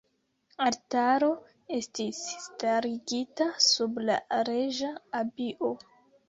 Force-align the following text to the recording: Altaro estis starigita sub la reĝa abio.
Altaro 0.67 1.27
estis 1.79 2.21
starigita 2.45 3.47
sub 3.67 4.01
la 4.09 4.17
reĝa 4.51 4.91
abio. 5.23 5.73